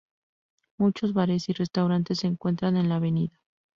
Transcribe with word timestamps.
Muchos 0.79 1.13
bares 1.13 1.47
y 1.49 1.53
restaurantes 1.53 2.17
se 2.21 2.25
encuentran 2.25 2.75
en 2.75 2.89
la 2.89 2.95
avenida. 2.95 3.39